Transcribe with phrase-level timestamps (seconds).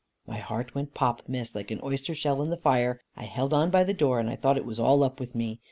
[0.25, 2.99] My heart went pop, Miss, like an oyster shell in the fire.
[3.15, 5.59] I held on by the door, and I thought it was all up with me.